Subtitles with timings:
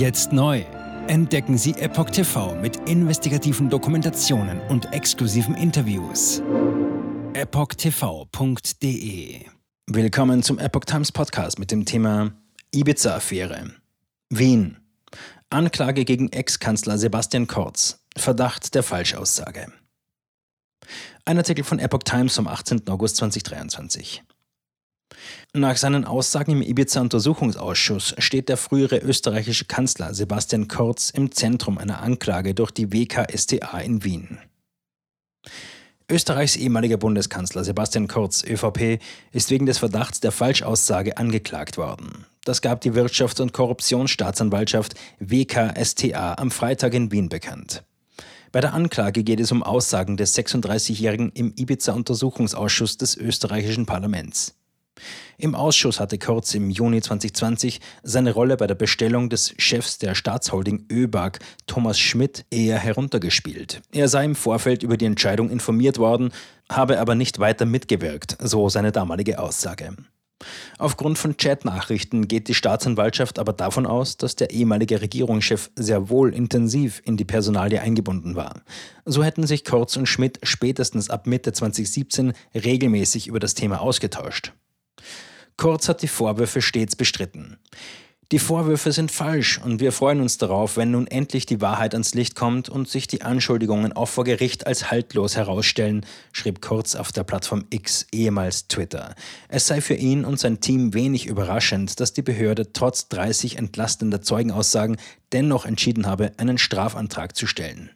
[0.00, 0.64] Jetzt neu.
[1.08, 6.40] Entdecken Sie Epoch TV mit investigativen Dokumentationen und exklusiven Interviews.
[7.34, 8.64] EpochTV.de
[9.88, 12.32] Willkommen zum Epoch Times Podcast mit dem Thema
[12.74, 13.74] Ibiza-Affäre.
[14.30, 14.78] Wien.
[15.50, 18.02] Anklage gegen Ex-Kanzler Sebastian Kurz.
[18.16, 19.70] Verdacht der Falschaussage.
[21.26, 22.88] Ein Artikel von Epoch Times vom 18.
[22.88, 24.22] August 2023.
[25.52, 32.00] Nach seinen Aussagen im Ibiza-Untersuchungsausschuss steht der frühere österreichische Kanzler Sebastian Kurz im Zentrum einer
[32.02, 34.38] Anklage durch die WKStA in Wien.
[36.10, 39.00] Österreichs ehemaliger Bundeskanzler Sebastian Kurz, ÖVP,
[39.32, 42.26] ist wegen des Verdachts der Falschaussage angeklagt worden.
[42.44, 47.84] Das gab die Wirtschafts- und Korruptionsstaatsanwaltschaft WKStA am Freitag in Wien bekannt.
[48.50, 54.59] Bei der Anklage geht es um Aussagen des 36-Jährigen im Ibiza-Untersuchungsausschuss des österreichischen Parlaments.
[55.38, 60.14] Im Ausschuss hatte Kurz im Juni 2020 seine Rolle bei der Bestellung des Chefs der
[60.14, 63.82] Staatsholding ÖBAG, Thomas Schmidt, eher heruntergespielt.
[63.92, 66.32] Er sei im Vorfeld über die Entscheidung informiert worden,
[66.70, 69.94] habe aber nicht weiter mitgewirkt, so seine damalige Aussage.
[70.78, 76.34] Aufgrund von Chatnachrichten geht die Staatsanwaltschaft aber davon aus, dass der ehemalige Regierungschef sehr wohl
[76.34, 78.62] intensiv in die Personalie eingebunden war.
[79.04, 84.52] So hätten sich Kurz und Schmidt spätestens ab Mitte 2017 regelmäßig über das Thema ausgetauscht.
[85.60, 87.58] Kurz hat die Vorwürfe stets bestritten.
[88.32, 92.14] Die Vorwürfe sind falsch und wir freuen uns darauf, wenn nun endlich die Wahrheit ans
[92.14, 97.12] Licht kommt und sich die Anschuldigungen auch vor Gericht als haltlos herausstellen, schrieb Kurz auf
[97.12, 99.14] der Plattform X, ehemals Twitter.
[99.50, 104.22] Es sei für ihn und sein Team wenig überraschend, dass die Behörde trotz 30 entlastender
[104.22, 104.96] Zeugenaussagen
[105.34, 107.90] dennoch entschieden habe, einen Strafantrag zu stellen.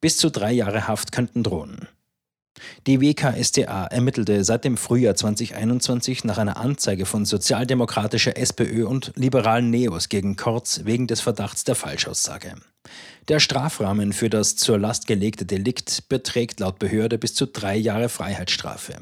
[0.00, 1.86] Bis zu drei Jahre Haft könnten drohen.
[2.86, 9.70] Die WKStA ermittelte seit dem Frühjahr 2021 nach einer Anzeige von sozialdemokratischer SPÖ und liberalen
[9.70, 12.54] Neos gegen Kortz wegen des Verdachts der Falschaussage.
[13.28, 18.08] Der Strafrahmen für das zur Last gelegte Delikt beträgt laut Behörde bis zu drei Jahre
[18.08, 18.94] Freiheitsstrafe.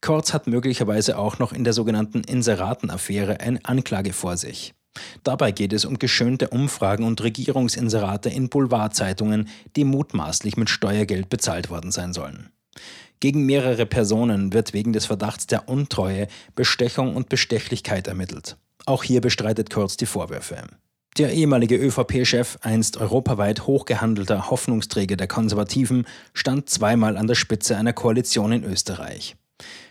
[0.00, 4.74] Kortz hat möglicherweise auch noch in der sogenannten Inseratenaffäre eine Anklage vor sich.
[5.22, 11.70] Dabei geht es um geschönte Umfragen und Regierungsinserate in Boulevardzeitungen, die mutmaßlich mit Steuergeld bezahlt
[11.70, 12.50] worden sein sollen.
[13.20, 18.56] Gegen mehrere Personen wird wegen des Verdachts der Untreue, Bestechung und Bestechlichkeit ermittelt.
[18.84, 20.62] Auch hier bestreitet Kurz die Vorwürfe.
[21.18, 27.94] Der ehemalige ÖVP-Chef, einst europaweit hochgehandelter Hoffnungsträger der Konservativen, stand zweimal an der Spitze einer
[27.94, 29.34] Koalition in Österreich.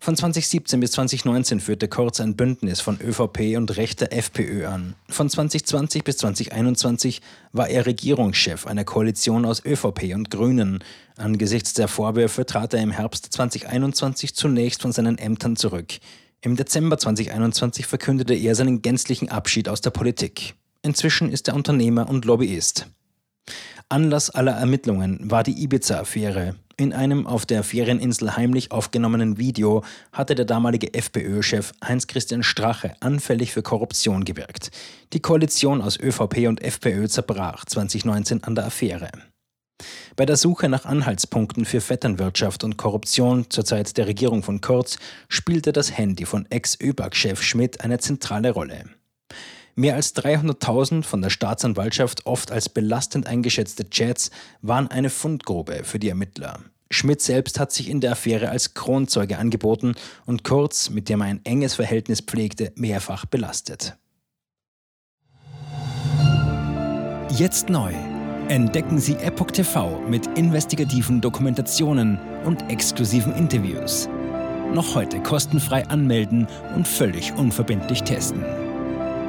[0.00, 4.94] Von 2017 bis 2019 führte Kurz ein Bündnis von ÖVP und rechter FPÖ an.
[5.08, 7.20] Von 2020 bis 2021
[7.52, 10.78] war er Regierungschef einer Koalition aus ÖVP und Grünen.
[11.16, 15.94] Angesichts der Vorwürfe trat er im Herbst 2021 zunächst von seinen Ämtern zurück.
[16.40, 20.54] Im Dezember 2021 verkündete er seinen gänzlichen Abschied aus der Politik.
[20.82, 22.86] Inzwischen ist er Unternehmer und Lobbyist.
[23.88, 26.54] Anlass aller Ermittlungen war die Ibiza-Affäre.
[26.80, 33.52] In einem auf der Ferieninsel heimlich aufgenommenen Video hatte der damalige FPÖ-Chef Heinz-Christian Strache anfällig
[33.52, 34.70] für Korruption gewirkt.
[35.12, 39.10] Die Koalition aus ÖVP und FPÖ zerbrach 2019 an der Affäre.
[40.14, 44.98] Bei der Suche nach Anhaltspunkten für Vetternwirtschaft und Korruption zur Zeit der Regierung von Kurz
[45.28, 48.84] spielte das Handy von Ex-ÖBAG-Chef Schmidt eine zentrale Rolle.
[49.78, 56.00] Mehr als 300.000 von der Staatsanwaltschaft oft als belastend eingeschätzte Chats waren eine Fundgrube für
[56.00, 56.58] die Ermittler.
[56.90, 59.94] Schmidt selbst hat sich in der Affäre als Kronzeuge angeboten
[60.26, 63.96] und Kurz, mit dem er ein enges Verhältnis pflegte, mehrfach belastet.
[67.30, 67.92] Jetzt neu.
[68.48, 74.08] Entdecken Sie Epoch TV mit investigativen Dokumentationen und exklusiven Interviews.
[74.74, 78.67] Noch heute kostenfrei anmelden und völlig unverbindlich testen.